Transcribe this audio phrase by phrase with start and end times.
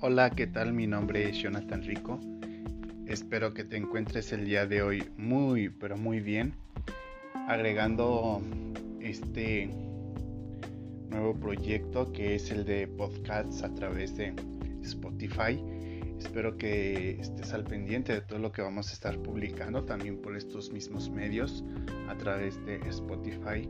[0.00, 0.72] Hola, ¿qué tal?
[0.72, 2.20] Mi nombre es Jonathan Rico.
[3.08, 6.54] Espero que te encuentres el día de hoy muy, pero muy bien.
[7.48, 8.40] Agregando
[9.00, 9.68] este
[11.10, 14.36] nuevo proyecto que es el de podcasts a través de
[14.84, 15.60] Spotify.
[16.16, 20.36] Espero que estés al pendiente de todo lo que vamos a estar publicando también por
[20.36, 21.64] estos mismos medios
[22.08, 23.68] a través de Spotify.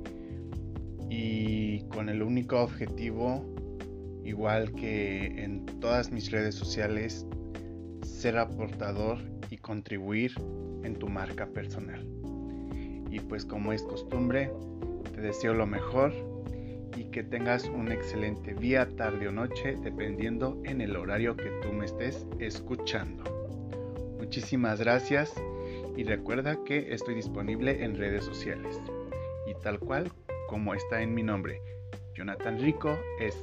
[1.08, 3.46] Y con el único objetivo
[4.28, 7.26] igual que en todas mis redes sociales,
[8.02, 9.18] ser aportador
[9.50, 10.32] y contribuir
[10.84, 12.06] en tu marca personal.
[13.10, 14.52] Y pues como es costumbre,
[15.14, 16.12] te deseo lo mejor
[16.94, 21.72] y que tengas un excelente día, tarde o noche, dependiendo en el horario que tú
[21.72, 23.24] me estés escuchando.
[24.18, 25.32] Muchísimas gracias
[25.96, 28.78] y recuerda que estoy disponible en redes sociales.
[29.46, 30.12] Y tal cual
[30.48, 31.62] como está en mi nombre,
[32.14, 33.42] Jonathan Rico es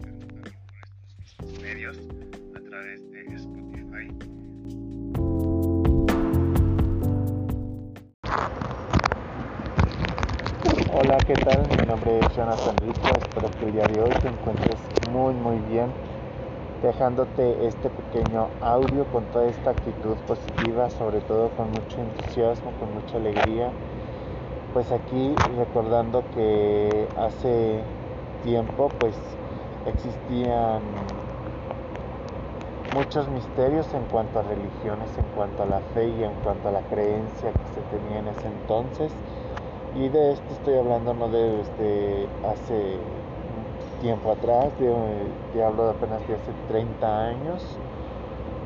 [11.03, 11.67] Hola, ¿qué tal?
[11.79, 13.17] Mi nombre es Jonathan Rico.
[13.17, 14.77] Espero que el día de hoy te encuentres
[15.11, 15.87] muy, muy bien.
[16.83, 22.93] Dejándote este pequeño audio con toda esta actitud positiva, sobre todo con mucho entusiasmo, con
[22.93, 23.71] mucha alegría.
[24.75, 27.79] Pues aquí recordando que hace
[28.43, 29.15] tiempo pues
[29.87, 30.81] existían
[32.93, 36.71] muchos misterios en cuanto a religiones, en cuanto a la fe y en cuanto a
[36.71, 39.11] la creencia que se tenía en ese entonces.
[39.93, 43.13] Y de esto estoy hablando no de este, hace
[43.97, 47.81] tiempo atrás, de, hablo de apenas de hace 30 años,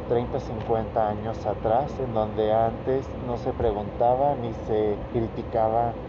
[0.07, 5.99] 30, 50 años atrás, en donde antes no se preguntaba ni se criticaba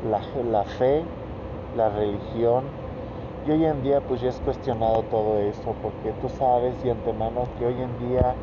[0.00, 1.14] la, la fe,
[1.72, 2.78] la religión,
[3.42, 7.52] y hoy en día pues ya es cuestionado todo eso, porque tú sabes de antemano
[7.54, 8.40] que hoy en día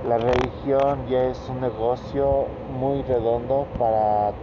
[0.00, 4.38] la religión ya es un negocio muy redondo para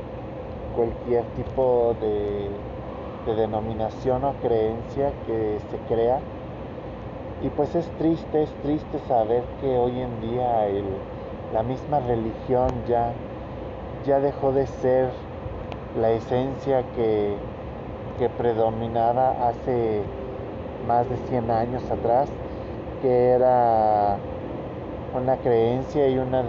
[0.76, 2.50] cualquier tipo de,
[3.36, 6.20] denominación o creencia que se crea.
[7.42, 10.68] Y pues es triste, es triste saber que hoy en día
[11.54, 13.12] la misma religión ya,
[14.06, 15.10] ya dejó de ser
[16.00, 17.36] la esencia que,
[18.38, 20.02] predominaba hace
[20.88, 22.30] más de 100 años atrás,
[23.02, 24.18] que era
[25.14, 26.42] una creencia y una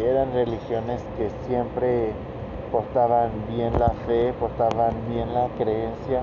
[0.00, 2.12] eran religiones que siempre
[2.72, 6.22] portaban bien la fe, portaban bien la creencia.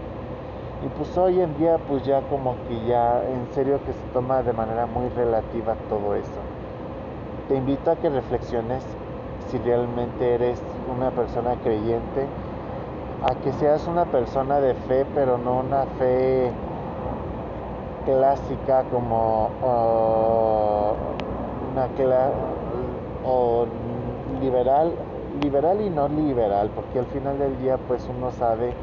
[0.84, 4.42] Y pues hoy en día pues ya como que ya en serio que se toma
[4.44, 6.42] de manera muy relativa todo eso.
[7.48, 8.84] Te invito a que reflexiones
[9.48, 10.62] si realmente eres
[10.94, 12.28] una persona creyente
[13.24, 16.52] a que seas una persona de fe, pero no una fe
[18.06, 19.50] clásica como
[21.74, 21.88] una
[23.26, 23.66] o
[24.40, 24.94] liberal,
[25.42, 28.74] liberal y no liberal, porque al final del día pues uno sabe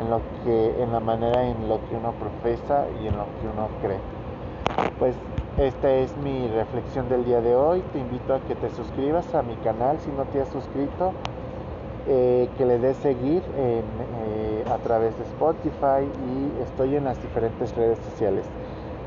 [0.00, 3.48] en lo que en la manera en lo que uno profesa y en lo que
[3.52, 3.98] uno cree.
[4.98, 5.16] Pues
[5.58, 7.82] esta es mi reflexión del día de hoy.
[7.92, 11.12] Te invito a que te suscribas a mi canal si no te has suscrito
[12.06, 13.82] eh, que le des seguir eh,
[14.70, 18.46] a través de Spotify y estoy en las diferentes redes sociales.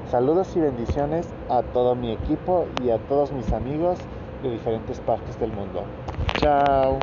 [0.09, 3.97] Saludos y bendiciones a todo mi equipo y a todos mis amigos
[4.43, 5.83] de diferentes partes del mundo.
[6.39, 6.99] Chao.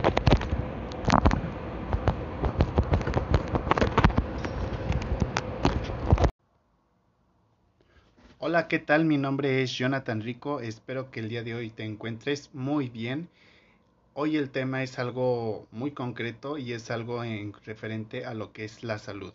[8.39, 9.05] Hola, ¿qué tal?
[9.05, 10.61] Mi nombre es Jonathan Rico.
[10.61, 13.29] Espero que el día de hoy te encuentres muy bien
[14.21, 18.65] Hoy el tema es algo muy concreto y es algo en referente a lo que
[18.65, 19.33] es la salud.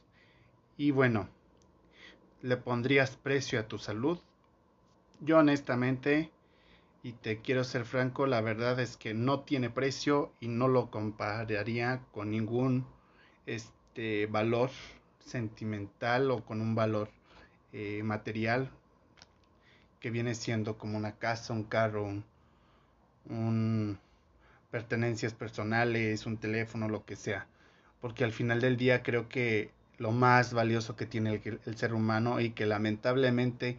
[0.76, 1.30] Y bueno,
[2.42, 4.20] ¿le pondrías precio a tu salud?
[5.22, 6.32] Yo honestamente,
[7.04, 10.90] y te quiero ser franco, la verdad es que no tiene precio y no lo
[10.90, 12.88] compararía con ningún
[13.46, 14.70] este, valor
[15.20, 17.10] sentimental o con un valor
[17.74, 18.72] eh, material
[20.00, 22.24] que viene siendo como una casa, un carro,
[23.30, 24.00] un
[24.72, 27.48] pertenencias personales, un teléfono, lo que sea.
[28.02, 32.40] Porque al final del día creo que lo más valioso que tiene el, ser humano
[32.40, 33.78] y que lamentablemente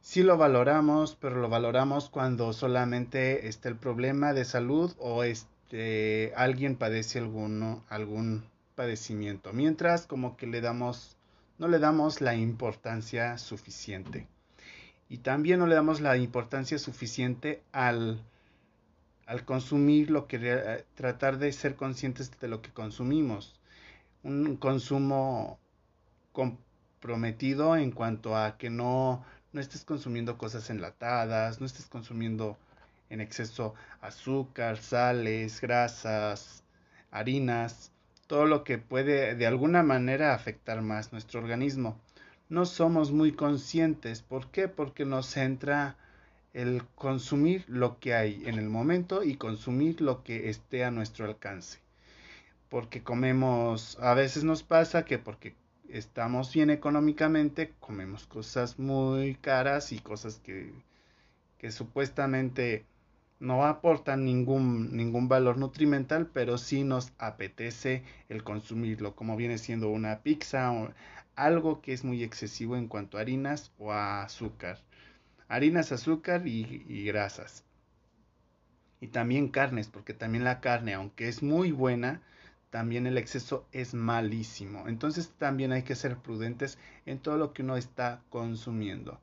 [0.00, 6.32] sí lo valoramos, pero lo valoramos cuando solamente está el problema de salud o este
[6.36, 11.16] alguien padece alguno, algún padecimiento, mientras como que le damos,
[11.58, 14.26] no le damos la importancia suficiente.
[15.08, 18.22] Y también no le damos la importancia suficiente al,
[19.26, 23.58] al consumir lo que tratar de ser conscientes de lo que consumimos.
[24.22, 25.58] Un consumo
[26.32, 32.56] comprometido en cuanto a que no, no estés consumiendo cosas enlatadas, no estés consumiendo
[33.10, 36.62] en exceso azúcar, sales, grasas,
[37.10, 37.90] harinas,
[38.26, 41.98] todo lo que puede de alguna manera afectar más nuestro organismo.
[42.50, 44.22] No somos muy conscientes.
[44.22, 44.68] ¿Por qué?
[44.68, 45.96] Porque nos entra
[46.52, 51.26] el consumir lo que hay en el momento y consumir lo que esté a nuestro
[51.26, 51.78] alcance.
[52.68, 55.54] Porque comemos, a veces nos pasa que porque
[55.88, 60.72] estamos bien económicamente, comemos cosas muy caras y cosas que,
[61.58, 62.86] que supuestamente
[63.40, 69.88] no aportan ningún, ningún valor nutrimental, pero sí nos apetece el consumirlo, como viene siendo
[69.90, 70.92] una pizza o
[71.36, 74.80] algo que es muy excesivo en cuanto a harinas o a azúcar.
[75.48, 77.64] Harinas, azúcar y, y grasas.
[79.00, 82.20] Y también carnes, porque también la carne, aunque es muy buena,
[82.70, 84.88] también el exceso es malísimo.
[84.88, 89.20] Entonces también hay que ser prudentes en todo lo que uno está consumiendo.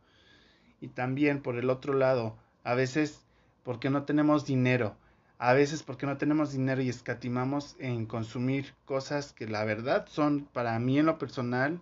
[0.82, 3.26] Y también por el otro lado, a veces
[3.64, 4.96] porque no tenemos dinero.
[5.38, 10.46] A veces porque no tenemos dinero y escatimamos en consumir cosas que la verdad son
[10.54, 11.82] para mí en lo personal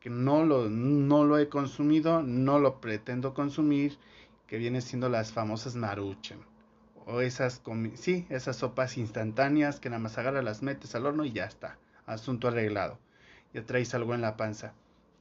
[0.00, 3.98] que no lo, no lo he consumido, no lo pretendo consumir,
[4.46, 6.49] que viene siendo las famosas maruchan.
[7.06, 7.62] O esas,
[7.94, 11.78] sí, esas sopas instantáneas que nada más agarras, las metes al horno y ya está.
[12.06, 12.98] Asunto arreglado.
[13.52, 14.74] Ya traes algo en la panza.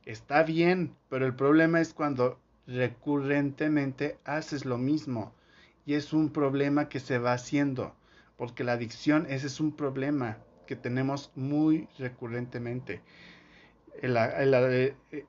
[0.05, 5.33] Está bien, pero el problema es cuando recurrentemente haces lo mismo
[5.85, 7.95] y es un problema que se va haciendo,
[8.37, 10.37] porque la adicción ese es un problema
[10.67, 13.01] que tenemos muy recurrentemente.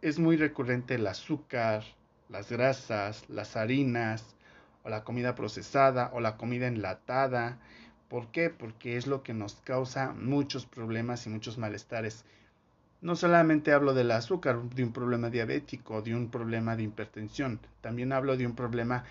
[0.02, 1.82] es muy recurrente el azúcar,
[2.28, 4.36] las grasas, las harinas,
[4.82, 7.58] o la comida procesada, o la comida enlatada.
[8.08, 8.50] ¿Por qué?
[8.50, 12.24] Porque es lo que nos causa muchos problemas y muchos malestares.
[13.00, 18.12] No solamente hablo del azúcar, de un problema diabético, de un problema de hipertensión, también
[18.12, 19.04] hablo de un problema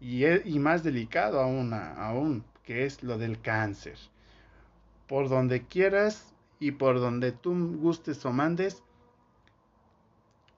[0.00, 3.96] y, y más delicado aún, que es lo del cáncer.
[5.06, 8.82] Por donde quieras y por donde tú gustes o mandes,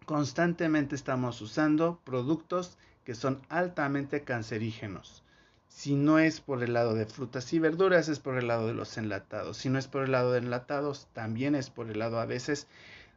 [0.06, 2.78] constantemente estamos usando productos
[3.08, 5.24] que son altamente cancerígenos.
[5.66, 8.74] Si no es por el lado de frutas y verduras, es por el lado de
[8.74, 9.56] los enlatados.
[9.56, 12.66] Si no es por el lado de enlatados, también es por el lado a veces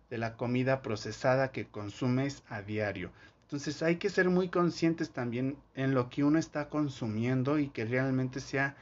[0.09, 3.11] de la comida procesada que consumes a diario.
[3.41, 7.83] Entonces hay que ser muy conscientes también en lo que uno está consumiendo y que
[7.83, 8.77] realmente sea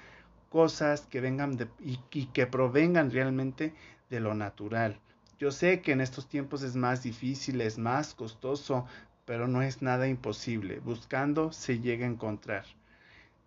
[0.52, 3.74] cosas que vengan y, que provengan realmente
[4.12, 5.00] de lo natural.
[5.40, 8.86] Yo sé que en estos tiempos es más difícil, es más costoso,
[9.30, 10.80] pero no es nada imposible.
[10.80, 12.66] Buscando se llega a encontrar.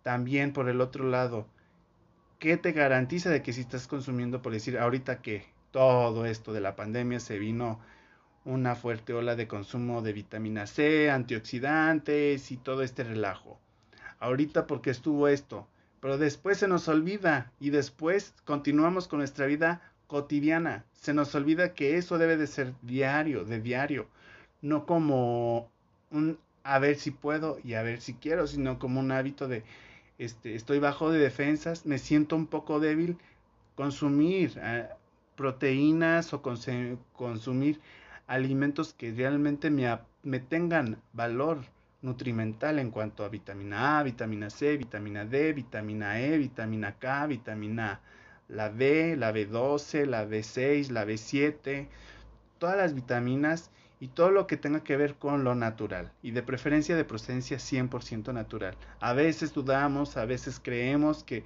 [0.01, 1.45] También por el otro lado,
[2.39, 6.61] ¿qué te garantiza de que si estás consumiendo, por decir, ahorita que todo esto de
[6.61, 7.81] la pandemia se vino
[8.45, 13.59] una fuerte ola de consumo de vitamina C, antioxidantes y todo este relajo.
[14.21, 15.67] Ahorita porque estuvo esto,
[15.99, 20.85] pero después se nos olvida y después continuamos con nuestra vida cotidiana.
[20.93, 24.07] Se nos olvida que eso debe de ser diario, de diario,
[24.61, 25.72] no como
[26.13, 29.63] un a ver si puedo y a ver si quiero, sino como un hábito de
[30.17, 33.17] este estoy bajo de defensas, me siento un poco débil,
[33.75, 34.87] consumir eh,
[35.35, 37.81] proteínas o consumir
[38.27, 41.59] alimentos que realmente me, me tengan valor
[42.01, 48.01] nutrimental en cuanto a vitamina A, vitamina C, vitamina D, vitamina E, vitamina K, vitamina
[48.47, 51.87] la B, la B12, la B6, la B7,
[52.59, 53.71] todas las vitaminas
[54.03, 57.55] y todo lo que tenga que ver con lo natural y de preferencia de procedencia
[57.55, 58.75] 100% natural.
[58.99, 61.45] A veces dudamos, a veces creemos que,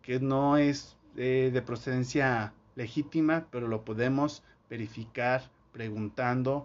[0.00, 5.42] que no es eh, de procedencia legítima, pero lo podemos verificar
[5.72, 6.64] preguntando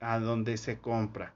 [0.00, 1.34] a dónde se compra.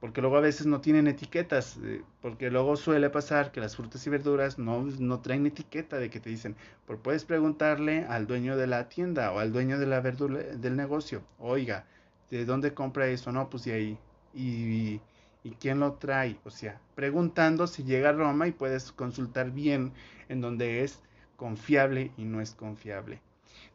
[0.00, 4.06] Porque luego a veces no tienen etiquetas, eh, porque luego suele pasar que las frutas
[4.06, 8.56] y verduras no, no traen etiqueta de que te dicen, pero puedes preguntarle al dueño
[8.56, 11.84] de la tienda o al dueño de la verdura del negocio, oiga,
[12.30, 13.32] ¿de dónde compra eso?
[13.32, 13.98] No, pues de ahí.
[14.34, 15.00] Y,
[15.44, 16.36] y quién lo trae.
[16.44, 19.92] O sea, preguntando si llega a Roma y puedes consultar bien
[20.28, 21.00] en donde es
[21.36, 23.20] confiable y no es confiable.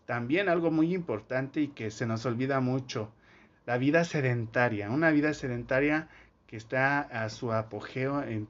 [0.05, 3.12] También algo muy importante y que se nos olvida mucho,
[3.65, 6.10] la vida sedentaria, una vida sedentaria
[6.48, 8.48] que está a su apogeo en,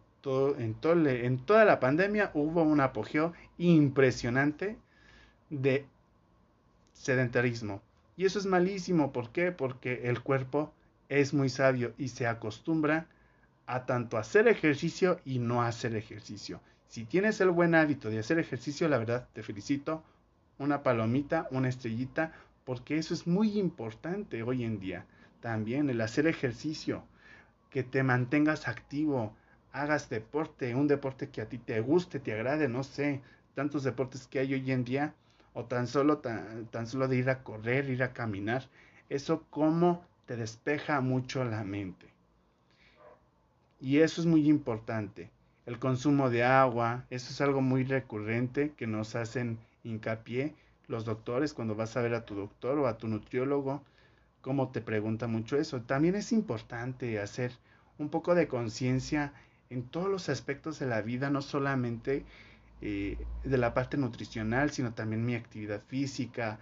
[0.58, 4.78] en, todo, en toda la pandemia, hubo un apogeo impresionante
[5.50, 5.86] de
[6.94, 7.82] sedentarismo.
[8.16, 9.52] Y eso es malísimo, ¿por qué?
[9.52, 10.72] Porque el cuerpo
[11.10, 13.08] es muy sabio y se acostumbra
[13.66, 16.62] a tanto hacer ejercicio y no hacer ejercicio.
[16.88, 20.04] Si tienes el buen hábito de hacer ejercicio, la verdad te felicito.
[20.60, 22.34] Una palomita, una estrellita,
[22.66, 25.06] porque eso es muy importante hoy en día.
[25.42, 27.04] También el hacer ejercicio,
[27.72, 29.36] que te mantengas activo,
[29.72, 33.22] hagas deporte, un deporte que a ti te guste, te agrade, no sé,
[33.56, 35.16] tantos deportes que hay hoy en día,
[35.54, 38.68] o tan solo, tan, tan solo de ir a correr, ir a caminar.
[39.10, 42.08] Eso como te despeja mucho la mente.
[43.80, 45.30] Y eso es muy importante.
[45.66, 50.56] El consumo de agua, eso es algo muy recurrente que nos hacen hincapié
[50.88, 53.82] los doctores cuando vas a ver a tu doctor o a tu nutriólogo,
[54.42, 55.82] cómo te pregunta mucho eso.
[55.82, 57.52] También es importante hacer
[57.98, 59.34] un poco de conciencia
[59.70, 62.26] en todos los aspectos de la vida, no solamente
[62.82, 66.60] eh, de la parte nutricional, sino también mi actividad física,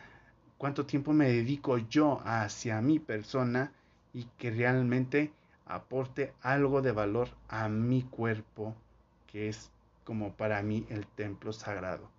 [0.57, 3.71] cuánto tiempo me dedico yo hacia mi persona
[4.13, 5.33] y que realmente
[5.65, 8.75] aporte algo de valor a mi cuerpo,
[9.27, 9.71] que es
[10.03, 12.09] como para mí el templo sagrado.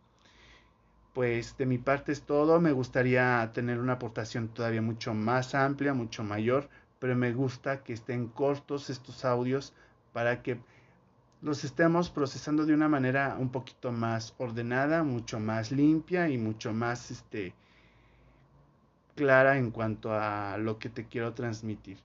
[1.13, 5.93] Pues de mi parte es todo, me gustaría tener una aportación todavía mucho más amplia,
[5.93, 9.75] mucho mayor, pero me gusta que estén cortos estos audios
[10.13, 10.59] para que
[11.43, 16.73] los estemos procesando de una manera un poquito más ordenada, mucho más limpia y mucho
[16.73, 17.53] más este,
[19.17, 21.99] clara en cuanto a lo que te quiero transmitir.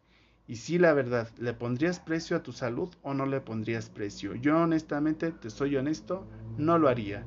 [0.47, 4.33] Y si la verdad, ¿le pondrías precio a tu salud o no le pondrías precio?
[4.33, 6.25] Yo honestamente, te soy honesto,
[6.57, 7.23] no lo haría.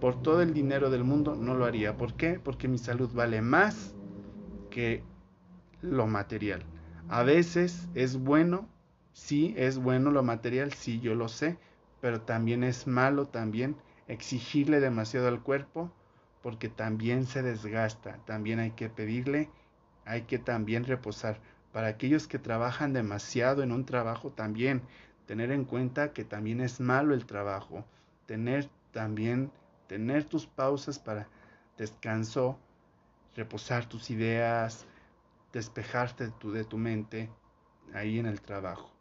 [0.00, 1.96] Por todo el dinero del mundo no lo haría.
[1.96, 2.40] ¿Por qué?
[2.42, 3.94] Porque mi salud vale más
[4.70, 5.02] que
[5.82, 6.62] lo material.
[7.08, 8.66] A veces es bueno,
[9.14, 11.56] sí es bueno lo material, sí yo lo sé,
[12.00, 13.76] pero también es malo también
[14.08, 15.90] exigirle demasiado al cuerpo
[16.42, 19.48] porque también se desgasta, también hay que pedirle,
[20.04, 21.40] hay que también reposar
[21.72, 24.82] para aquellos que trabajan demasiado en un trabajo también,
[25.26, 27.86] tener en cuenta que también es malo el trabajo,
[28.26, 29.50] tener también,
[29.86, 31.28] tener tus pausas para
[31.78, 32.58] descanso,
[33.34, 34.86] reposar tus ideas,
[35.52, 37.30] despejarte de tu, de tu mente
[37.94, 38.93] ahí en el trabajo.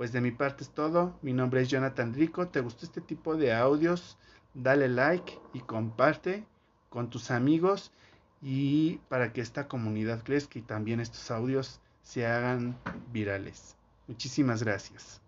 [0.00, 1.14] Pues de mi parte es todo.
[1.20, 2.48] Mi nombre es Jonathan Rico.
[2.48, 4.16] ¿Te gustó este tipo de audios?
[4.54, 6.46] Dale like y comparte
[6.88, 7.92] con tus amigos
[8.40, 12.78] y para que esta comunidad crezca y también estos audios se hagan
[13.12, 13.76] virales.
[14.08, 15.20] Muchísimas gracias.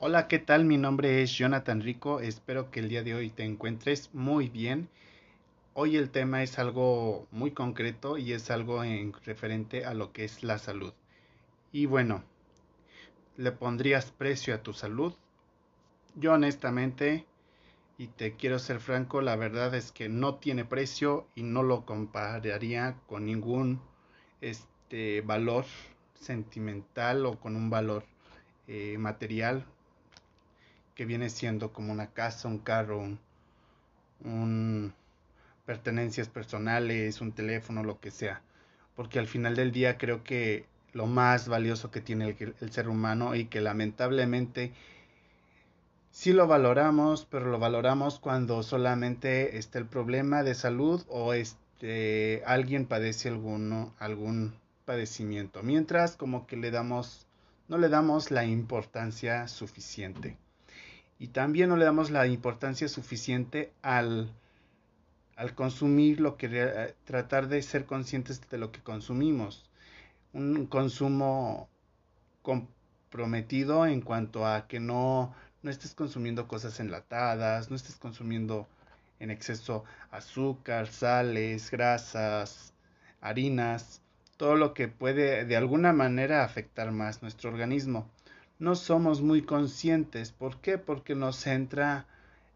[0.00, 0.64] Hola, ¿qué tal?
[0.64, 2.18] Mi nombre es Jonathan Rico.
[2.18, 4.88] Espero que el día de hoy te encuentres muy bien.
[5.74, 10.24] Hoy el tema es algo muy concreto y es algo en referente a lo que
[10.24, 10.92] es la salud.
[11.70, 12.22] Y bueno,
[13.36, 15.14] ¿le pondrías precio a tu salud?
[16.14, 17.26] Yo honestamente,
[17.98, 21.84] y te quiero ser franco, la verdad es que no tiene precio y no lo
[21.84, 23.82] compararía con ningún
[24.40, 25.66] este valor
[26.14, 28.04] sentimental o con un valor
[28.66, 29.66] eh, material
[30.94, 33.18] que viene siendo como una casa, un carro,
[34.24, 34.94] un,
[35.66, 38.42] pertenencias personales, un teléfono, lo que sea.
[38.96, 40.66] Porque al final del día creo que
[40.98, 44.72] lo más valioso que tiene el, el ser humano y que lamentablemente
[46.10, 52.42] sí lo valoramos, pero lo valoramos cuando solamente está el problema de salud o este
[52.46, 55.62] alguien padece alguno, algún padecimiento.
[55.62, 57.26] Mientras como que le damos
[57.68, 60.36] no le damos la importancia suficiente.
[61.20, 64.32] Y también no le damos la importancia suficiente al
[65.36, 69.67] al consumir lo que tratar de ser conscientes de lo que consumimos.
[70.32, 71.68] Un consumo
[72.42, 78.68] comprometido en cuanto a que no no estés consumiendo cosas enlatadas, no estés consumiendo
[79.18, 82.72] en exceso azúcar, sales, grasas,
[83.20, 84.00] harinas,
[84.36, 88.08] todo lo que puede de alguna manera afectar más nuestro organismo.
[88.60, 90.78] No somos muy conscientes, ¿por qué?
[90.78, 92.06] Porque nos entra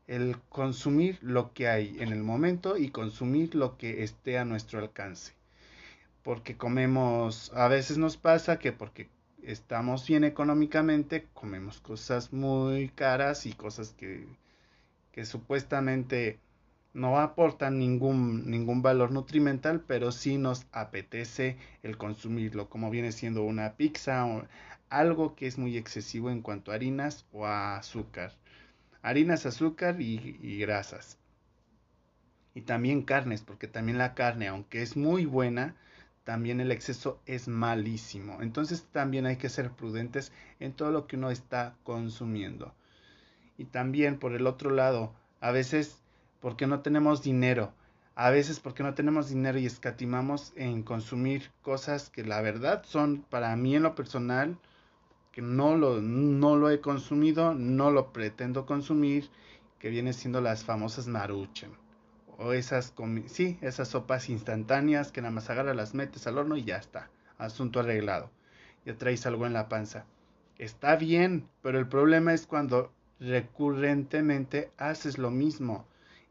[0.07, 4.79] el consumir lo que hay en el momento y consumir lo que esté a nuestro
[4.79, 5.33] alcance.
[6.23, 9.09] Porque comemos, a veces nos pasa que porque
[9.43, 14.27] estamos bien económicamente, comemos cosas muy caras y cosas que,
[15.13, 16.39] que supuestamente
[16.95, 23.43] no aportan ningún, ningún valor nutrimental, pero sí nos apetece el consumirlo, como viene siendo
[23.45, 24.47] una pizza o
[24.91, 28.33] algo que es muy excesivo en cuanto a harinas o a azúcar.
[29.03, 31.19] Harinas, azúcar y, y grasas.
[32.55, 35.75] Y también carnes, porque también la carne, aunque es muy buena,
[36.25, 38.43] también el exceso es malísimo.
[38.43, 42.75] Entonces también hay que ser prudentes en todo lo que uno está consumiendo.
[43.59, 46.01] Y también por el otro lado, a veces
[46.41, 47.73] porque no tenemos dinero.
[48.15, 53.25] A veces porque no tenemos dinero y escatimamos en consumir cosas que la verdad son
[53.31, 54.59] para mí en lo personal
[55.33, 59.31] que no lo, no lo he consumido, no lo pretendo consumir,
[59.79, 61.73] que viene siendo las famosas maruchen.
[62.39, 62.95] O esas,
[63.27, 67.11] sí, esas sopas instantáneas que nada más agarras, las metes al horno y ya está.
[67.39, 68.31] Asunto arreglado.
[68.85, 70.07] Ya traes algo en la panza.
[70.59, 75.87] Está bien, pero el problema es cuando recurrentemente haces lo mismo.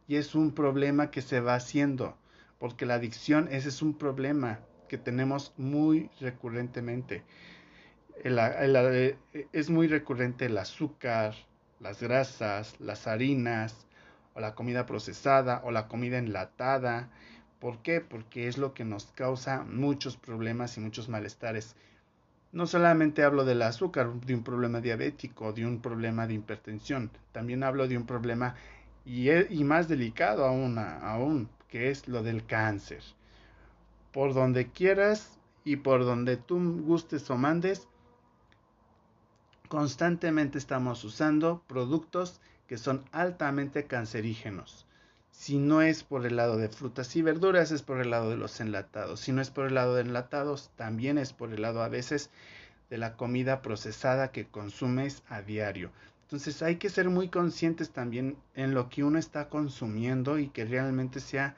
[0.07, 2.17] Y es un problema que se va haciendo.
[2.59, 7.23] Porque la adicción, ese es un problema que tenemos muy recurrentemente.
[8.23, 9.17] Eh,
[9.53, 11.33] es muy recurrente el azúcar,
[11.79, 13.87] las grasas, las harinas,
[14.33, 17.09] o la comida procesada, o la comida enlatada.
[17.59, 18.01] ¿Por qué?
[18.01, 21.75] Porque es lo que nos causa muchos problemas y muchos malestares.
[22.51, 27.63] No solamente hablo del azúcar, de un problema diabético, de un problema de hipertensión, también
[27.63, 28.55] hablo de un problema
[29.05, 33.01] y, e, más delicado aún, aún, que es lo del cáncer.
[34.11, 37.87] Por donde quieras y por donde tú gustes o mandes,
[39.69, 44.85] constantemente estamos usando productos que son altamente cancerígenos.
[45.29, 48.37] Si no es por el lado de frutas y verduras, es por el lado de
[48.37, 49.19] los enlatados.
[49.19, 52.29] Si no es por el lado de enlatados, también es por el lado a veces
[52.89, 55.91] de la comida procesada que consumes a diario.
[56.21, 60.63] Entonces hay que ser muy conscientes también en lo que uno está consumiendo y que
[60.63, 61.57] realmente sea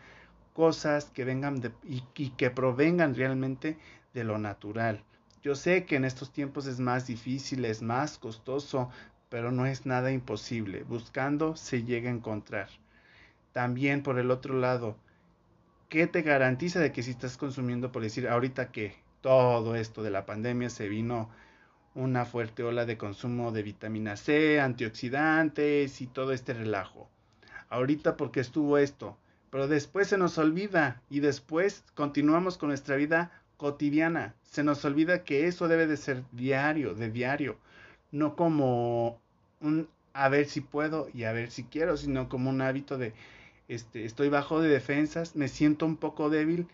[0.55, 3.77] cosas que vengan y que provengan realmente
[4.15, 5.03] de lo natural.
[5.43, 8.89] Yo sé que en estos tiempos es más difícil, es más costoso,
[9.33, 10.83] pero no es nada imposible.
[10.83, 12.69] Buscando se llega a encontrar.
[13.51, 14.95] También por el otro lado,
[15.89, 20.11] ¿qué te garantiza de que si estás consumiendo, por decir, ahorita que todo esto de
[20.11, 21.31] la pandemia se vino
[21.95, 27.09] una fuerte ola de consumo de vitamina C, antioxidantes y todo este relajo.
[27.69, 29.17] Ahorita porque estuvo esto,
[29.49, 34.35] pero después se nos olvida y después continuamos con nuestra vida cotidiana.
[34.43, 37.57] Se nos olvida que eso debe de ser diario, de diario,
[38.11, 39.22] no como
[39.63, 43.13] un a ver si puedo y a ver si quiero, sino como un hábito de
[43.67, 46.67] este estoy bajo de defensas, me siento un poco débil,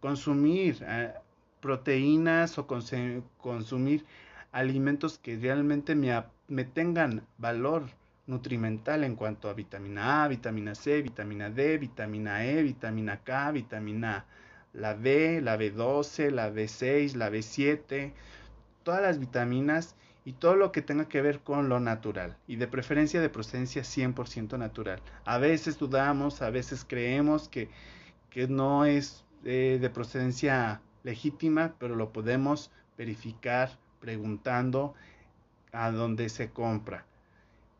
[0.00, 1.12] consumir eh,
[1.60, 4.04] proteínas o consumir
[4.52, 7.84] alimentos que realmente me, me tengan valor
[8.26, 14.26] nutrimental en cuanto a vitamina A, vitamina C, vitamina D, vitamina E, vitamina K, vitamina
[14.72, 18.12] la B, la B12, la B6, la B7,
[18.82, 19.96] todas las vitaminas
[20.28, 23.80] y todo lo que tenga que ver con lo natural y de preferencia de procedencia
[23.80, 25.00] 100% natural.
[25.24, 27.70] A veces dudamos, a veces creemos que,
[28.28, 34.92] que no es eh, de procedencia legítima, pero lo podemos verificar preguntando
[35.72, 37.06] a dónde se compra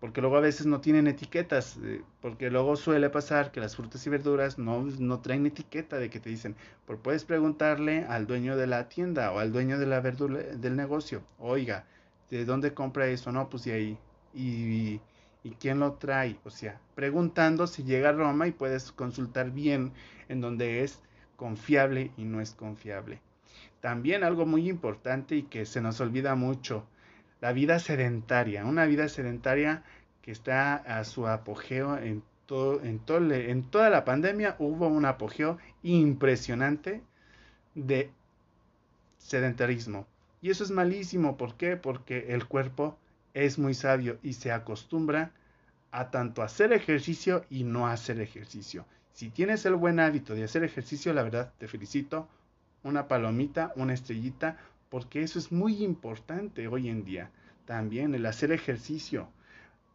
[0.01, 4.07] porque luego a veces no tienen etiquetas, eh, porque luego suele pasar que las frutas
[4.07, 6.55] y verduras no, no traen etiqueta de que te dicen,
[6.87, 10.77] pues puedes preguntarle al dueño de la tienda o al dueño de la verdura del
[10.77, 11.85] negocio, oiga,
[12.31, 13.33] ¿de dónde compra eso?
[13.33, 13.99] No, pues de ahí.
[14.35, 15.01] Y,
[15.43, 16.37] y, quién lo trae?
[16.45, 19.93] O sea, preguntando si llega a Roma y puedes consultar bien
[20.29, 21.01] en donde es
[21.37, 23.21] confiable y no es confiable.
[23.81, 26.85] También algo muy importante y que se nos olvida mucho,
[27.41, 29.85] la vida sedentaria, una vida sedentaria
[30.23, 32.23] que está a su apogeo en,
[32.83, 37.03] en, todo, en toda la pandemia, hubo un apogeo impresionante
[37.75, 38.11] de
[39.19, 40.07] sedentarismo.
[40.41, 41.77] Y eso es malísimo, ¿por qué?
[41.77, 42.97] Porque el cuerpo
[43.35, 45.33] es muy sabio y se acostumbra
[45.91, 48.87] a tanto hacer ejercicio y no hacer ejercicio.
[49.13, 52.29] Si tienes el buen hábito de hacer ejercicio, la verdad te felicito.
[52.85, 57.31] Una palomita, una estrellita, porque eso es muy importante hoy en día.
[57.65, 59.29] También el hacer ejercicio,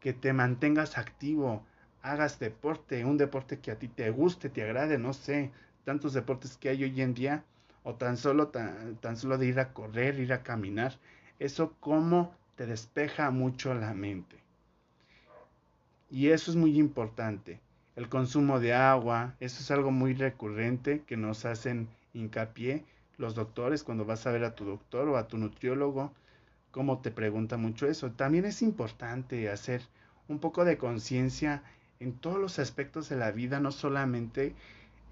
[0.02, 1.64] que te mantengas activo,
[2.02, 5.52] hagas deporte, un deporte que a ti te guste, te agrade, no sé,
[5.86, 7.46] tantos deportes que hay hoy en día,
[7.84, 10.98] o tan solo, tan, tan solo de ir a correr, ir a caminar,
[11.40, 14.38] eso como te despeja mucho la mente.
[16.10, 17.60] Y eso es muy importante.
[17.96, 22.86] El consumo de agua, eso es algo muy recurrente que nos hacen hincapié
[23.18, 26.12] los doctores cuando vas a ver a tu doctor o a tu nutriólogo,
[26.72, 28.12] cómo te pregunta mucho eso.
[28.12, 29.82] También es importante hacer
[30.28, 31.64] un poco de conciencia
[32.00, 34.56] en todos los aspectos de la vida, no solamente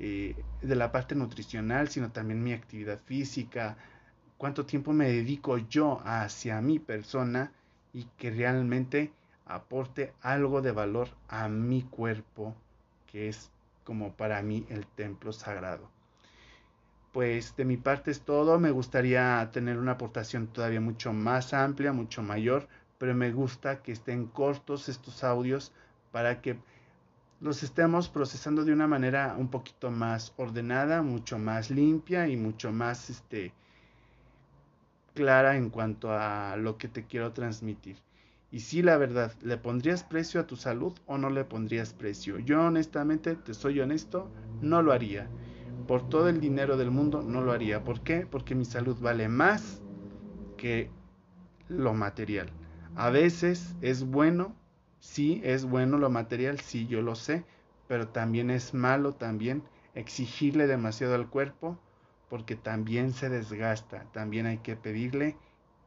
[0.04, 3.78] eh, de la parte nutricional, sino también mi actividad física,
[4.38, 7.52] cuánto tiempo me dedico yo hacia mi persona
[7.94, 9.14] y que realmente
[9.46, 12.56] aporte algo de valor a mi cuerpo,
[13.06, 13.52] que es
[13.84, 15.90] como para mí el templo sagrado
[17.12, 18.60] pues de mi parte es todo.
[18.60, 23.92] Me gustaría tener una aportación todavía mucho más amplia, mucho mayor, pero me gusta que
[23.92, 25.74] estén cortos estos audios
[26.12, 26.58] para que
[27.42, 32.72] los estemos procesando de una manera un poquito más ordenada, mucho más limpia y mucho
[32.72, 33.52] más este,
[35.16, 37.98] clara en cuanto a lo que te quiero transmitir.
[38.52, 42.38] Y si la verdad, ¿le pondrías precio a tu salud o no le pondrías precio?
[42.38, 44.30] Yo honestamente, te soy honesto,
[44.62, 45.28] no lo haría.
[45.88, 47.84] Por todo el dinero del mundo no lo haría.
[47.84, 48.28] ¿Por qué?
[48.30, 49.82] Porque mi salud vale más
[50.58, 50.92] que
[51.70, 52.50] lo material.
[52.96, 54.54] A veces es bueno
[55.02, 57.44] Sí, es bueno lo material, sí, yo lo sé,
[57.88, 59.64] pero también es malo también
[59.96, 61.80] exigirle demasiado al cuerpo
[62.30, 65.36] porque también se desgasta, también hay que pedirle,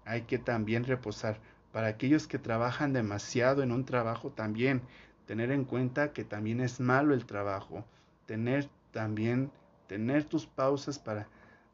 [0.04, 1.40] hay que también reposar.
[1.72, 4.82] Para aquellos que trabajan demasiado en un trabajo también,
[5.26, 7.84] tener en cuenta que también es malo el trabajo,
[8.26, 9.52] tener también,
[9.86, 11.28] tener tus pausas para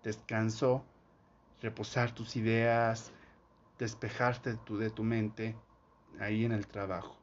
[0.04, 0.84] descanso,
[1.62, 3.12] reposar tus ideas,
[3.78, 5.56] despejarte de tu mente
[6.20, 7.19] ahí en el trabajo.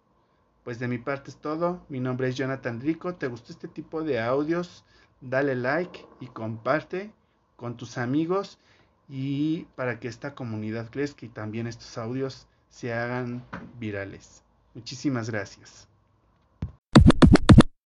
[0.68, 1.82] Pues de mi parte es todo.
[1.88, 3.16] Mi nombre es Jonathan Rico.
[3.16, 4.84] ¿Te gustó este tipo de audios?
[5.22, 7.14] Dale like y comparte
[7.56, 8.60] con tus amigos
[9.08, 13.46] y para que esta comunidad crezca y también estos audios se hagan
[13.80, 14.44] virales.
[14.74, 15.88] Muchísimas gracias.